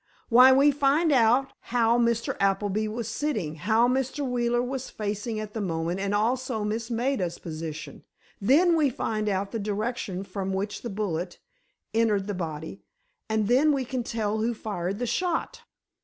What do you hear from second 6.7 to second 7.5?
Maida's